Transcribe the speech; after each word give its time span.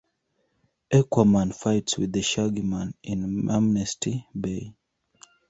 Aquaman 0.91 1.51
fights 1.59 1.95
with 1.99 2.11
the 2.11 2.23
Shaggy 2.23 2.63
Man 2.63 2.95
in 3.03 3.51
Amnesty 3.51 4.27
Bay. 4.33 4.73